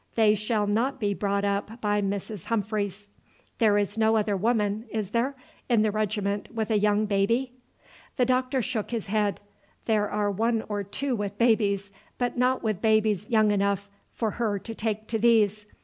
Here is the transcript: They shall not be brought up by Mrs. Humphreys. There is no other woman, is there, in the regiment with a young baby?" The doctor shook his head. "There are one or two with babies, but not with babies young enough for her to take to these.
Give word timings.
They 0.15 0.33
shall 0.33 0.65
not 0.65 0.99
be 0.99 1.13
brought 1.13 1.45
up 1.45 1.79
by 1.79 2.01
Mrs. 2.01 2.45
Humphreys. 2.45 3.09
There 3.59 3.77
is 3.77 3.99
no 3.99 4.17
other 4.17 4.35
woman, 4.35 4.85
is 4.89 5.11
there, 5.11 5.35
in 5.69 5.83
the 5.83 5.91
regiment 5.91 6.51
with 6.51 6.71
a 6.71 6.79
young 6.79 7.05
baby?" 7.05 7.53
The 8.15 8.25
doctor 8.25 8.63
shook 8.63 8.89
his 8.89 9.05
head. 9.05 9.41
"There 9.85 10.09
are 10.09 10.31
one 10.31 10.63
or 10.67 10.83
two 10.83 11.15
with 11.15 11.37
babies, 11.37 11.91
but 12.17 12.35
not 12.35 12.63
with 12.63 12.81
babies 12.81 13.29
young 13.29 13.51
enough 13.51 13.91
for 14.11 14.31
her 14.41 14.57
to 14.57 14.73
take 14.73 15.05
to 15.09 15.19
these. 15.19 15.67